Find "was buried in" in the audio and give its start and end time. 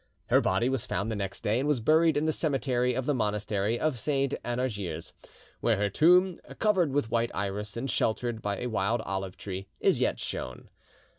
1.67-2.25